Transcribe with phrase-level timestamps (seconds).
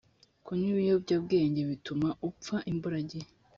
[0.45, 3.29] kunywa ibiyobyabwenge bituma upfa imburagihe